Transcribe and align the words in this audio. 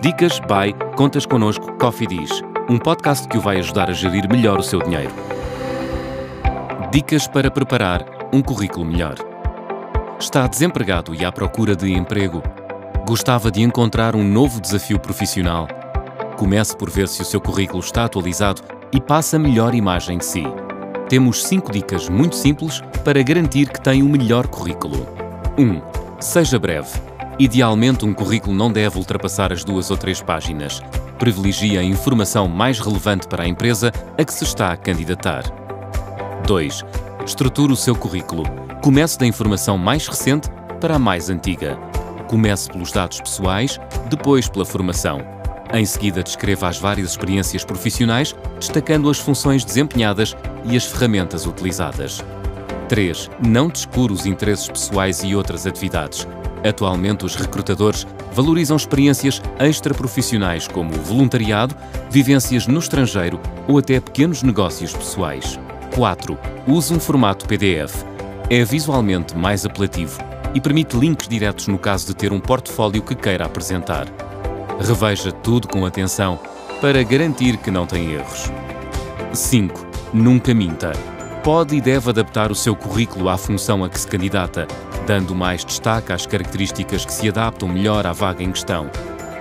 Dicas 0.00 0.38
by 0.38 0.72
Contas 0.94 1.26
Connosco 1.26 1.72
Coffee 1.72 2.06
Diz, 2.06 2.30
um 2.70 2.78
podcast 2.78 3.26
que 3.26 3.36
o 3.36 3.40
vai 3.40 3.58
ajudar 3.58 3.90
a 3.90 3.92
gerir 3.92 4.30
melhor 4.30 4.60
o 4.60 4.62
seu 4.62 4.80
dinheiro. 4.80 5.12
Dicas 6.92 7.26
para 7.26 7.50
preparar 7.50 8.06
um 8.32 8.40
currículo 8.40 8.86
melhor. 8.86 9.16
Está 10.20 10.46
desempregado 10.46 11.16
e 11.16 11.24
à 11.24 11.32
procura 11.32 11.74
de 11.74 11.92
emprego? 11.92 12.40
Gostava 13.08 13.50
de 13.50 13.60
encontrar 13.60 14.14
um 14.14 14.22
novo 14.22 14.60
desafio 14.60 15.00
profissional? 15.00 15.66
Comece 16.36 16.76
por 16.76 16.88
ver 16.88 17.08
se 17.08 17.22
o 17.22 17.24
seu 17.24 17.40
currículo 17.40 17.80
está 17.80 18.04
atualizado 18.04 18.62
e 18.92 19.00
passa 19.00 19.34
a 19.34 19.40
melhor 19.40 19.74
imagem 19.74 20.18
de 20.18 20.24
si. 20.24 20.44
Temos 21.08 21.44
5 21.44 21.72
dicas 21.72 22.08
muito 22.08 22.36
simples 22.36 22.80
para 23.02 23.20
garantir 23.20 23.68
que 23.68 23.80
tem 23.80 24.00
o 24.04 24.08
melhor 24.08 24.46
currículo. 24.46 25.08
1. 25.58 25.62
Um, 25.62 25.82
seja 26.20 26.56
breve. 26.56 27.07
Idealmente, 27.38 28.04
um 28.04 28.12
currículo 28.12 28.54
não 28.54 28.72
deve 28.72 28.98
ultrapassar 28.98 29.52
as 29.52 29.62
duas 29.62 29.92
ou 29.92 29.96
três 29.96 30.20
páginas. 30.20 30.82
Privilegie 31.20 31.78
a 31.78 31.82
informação 31.84 32.48
mais 32.48 32.80
relevante 32.80 33.28
para 33.28 33.44
a 33.44 33.48
empresa 33.48 33.92
a 34.18 34.24
que 34.24 34.34
se 34.34 34.42
está 34.42 34.72
a 34.72 34.76
candidatar. 34.76 35.44
2. 36.44 36.84
Estruture 37.24 37.72
o 37.72 37.76
seu 37.76 37.94
currículo. 37.94 38.42
Comece 38.82 39.16
da 39.18 39.26
informação 39.26 39.78
mais 39.78 40.08
recente 40.08 40.48
para 40.80 40.96
a 40.96 40.98
mais 40.98 41.30
antiga. 41.30 41.76
Comece 42.26 42.70
pelos 42.70 42.90
dados 42.90 43.20
pessoais, 43.20 43.78
depois 44.10 44.48
pela 44.48 44.64
formação. 44.64 45.20
Em 45.72 45.84
seguida, 45.84 46.24
descreva 46.24 46.66
as 46.66 46.78
várias 46.78 47.10
experiências 47.10 47.64
profissionais, 47.64 48.34
destacando 48.58 49.08
as 49.08 49.18
funções 49.18 49.64
desempenhadas 49.64 50.36
e 50.64 50.76
as 50.76 50.86
ferramentas 50.86 51.46
utilizadas. 51.46 52.24
3. 52.88 53.30
Não 53.46 53.68
descure 53.68 54.12
os 54.12 54.26
interesses 54.26 54.66
pessoais 54.66 55.22
e 55.22 55.36
outras 55.36 55.66
atividades. 55.66 56.26
Atualmente, 56.64 57.24
os 57.24 57.36
recrutadores 57.36 58.06
valorizam 58.32 58.76
experiências 58.76 59.40
extraprofissionais 59.60 60.66
como 60.66 60.92
voluntariado, 60.92 61.74
vivências 62.10 62.66
no 62.66 62.78
estrangeiro 62.78 63.40
ou 63.66 63.78
até 63.78 64.00
pequenos 64.00 64.42
negócios 64.42 64.92
pessoais. 64.92 65.58
4. 65.94 66.38
Use 66.66 66.92
um 66.92 67.00
formato 67.00 67.46
PDF. 67.46 68.04
É 68.50 68.64
visualmente 68.64 69.36
mais 69.36 69.64
apelativo 69.64 70.18
e 70.54 70.60
permite 70.60 70.96
links 70.96 71.28
diretos 71.28 71.68
no 71.68 71.78
caso 71.78 72.06
de 72.06 72.14
ter 72.14 72.32
um 72.32 72.40
portfólio 72.40 73.02
que 73.02 73.14
queira 73.14 73.44
apresentar. 73.44 74.06
Reveja 74.80 75.32
tudo 75.32 75.68
com 75.68 75.84
atenção 75.84 76.38
para 76.80 77.02
garantir 77.02 77.56
que 77.56 77.70
não 77.70 77.86
tem 77.86 78.12
erros. 78.12 78.50
5. 79.32 79.86
Nunca 80.14 80.54
minta. 80.54 80.92
Pode 81.42 81.76
e 81.76 81.80
deve 81.80 82.10
adaptar 82.10 82.50
o 82.50 82.54
seu 82.54 82.74
currículo 82.74 83.28
à 83.28 83.38
função 83.38 83.84
a 83.84 83.88
que 83.88 83.98
se 83.98 84.06
candidata, 84.06 84.66
dando 85.06 85.34
mais 85.34 85.64
destaque 85.64 86.12
às 86.12 86.26
características 86.26 87.04
que 87.04 87.12
se 87.12 87.28
adaptam 87.28 87.68
melhor 87.68 88.06
à 88.06 88.12
vaga 88.12 88.42
em 88.42 88.50
questão, 88.50 88.90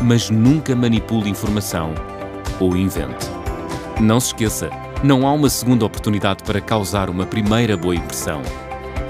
mas 0.00 0.30
nunca 0.30 0.74
manipule 0.74 1.28
informação 1.28 1.92
ou 2.58 2.76
invente. 2.76 3.26
Não 4.00 4.18
se 4.18 4.28
esqueça, 4.28 4.70
não 5.02 5.26
há 5.26 5.32
uma 5.32 5.50
segunda 5.50 5.84
oportunidade 5.84 6.42
para 6.44 6.60
causar 6.60 7.10
uma 7.10 7.26
primeira 7.26 7.76
boa 7.76 7.94
impressão. 7.94 8.40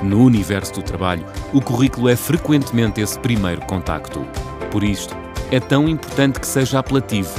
No 0.02 0.24
universo 0.24 0.74
do 0.74 0.82
trabalho, 0.82 1.26
o 1.52 1.60
currículo 1.60 2.08
é 2.08 2.16
frequentemente 2.16 3.00
esse 3.00 3.18
primeiro 3.18 3.60
contacto. 3.66 4.26
Por 4.70 4.82
isto, 4.82 5.14
é 5.50 5.60
tão 5.60 5.88
importante 5.88 6.40
que 6.40 6.46
seja 6.46 6.78
apelativo 6.78 7.30